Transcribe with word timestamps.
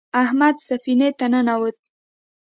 احمد 0.23 0.55
سفینې 0.67 1.09
ته 1.17 1.25
ننوت. 1.31 1.77